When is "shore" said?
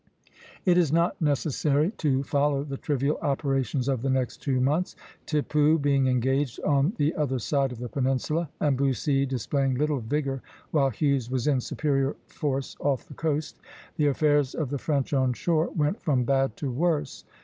15.33-15.69